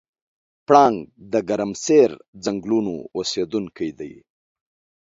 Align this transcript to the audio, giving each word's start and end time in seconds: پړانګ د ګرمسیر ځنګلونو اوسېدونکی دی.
پړانګ 0.67 0.97
د 1.31 1.33
ګرمسیر 1.49 2.09
ځنګلونو 2.43 2.93
اوسېدونکی 3.17 3.89
دی. 3.99 4.13